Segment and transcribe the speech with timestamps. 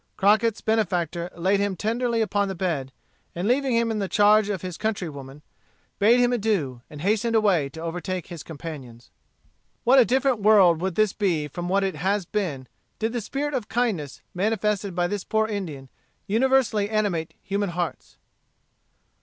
[0.17, 2.91] Crockett's benefactor laid him tenderly upon the bed,
[3.35, 5.43] and leaving him in the charge of his countrywoman,
[5.99, 9.11] bade him adieu, and hastened away to overtake his companions.
[9.83, 12.67] What a different world would this be from what it has been,
[12.97, 15.87] did the spirit of kindness, manifested by this poor Indian,
[16.25, 18.17] universally animate human hearts!